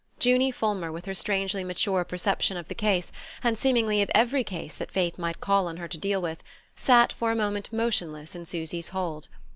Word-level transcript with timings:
Junie 0.19 0.49
Fulmer, 0.49 0.91
with 0.91 1.05
her 1.05 1.13
strangely 1.13 1.63
mature 1.63 2.03
perception 2.03 2.57
of 2.57 2.67
the 2.69 2.73
case, 2.73 3.11
and 3.43 3.55
seemingly 3.55 4.01
of 4.01 4.09
every 4.15 4.43
case 4.43 4.73
that 4.73 4.89
fate 4.89 5.19
might 5.19 5.39
call 5.39 5.67
on 5.67 5.77
her 5.77 5.87
to 5.87 5.95
deal 5.99 6.19
with, 6.23 6.41
sat 6.75 7.13
for 7.13 7.29
a 7.31 7.35
moment 7.35 7.71
motionless 7.71 8.33
in 8.33 8.47
Susy's 8.47 8.89
hold. 8.89 9.27